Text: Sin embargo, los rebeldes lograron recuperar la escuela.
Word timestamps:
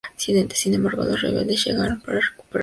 Sin 0.17 0.73
embargo, 0.73 1.03
los 1.03 1.21
rebeldes 1.21 1.67
lograron 1.67 1.99
recuperar 1.99 2.15
la 2.15 2.25
escuela. 2.41 2.59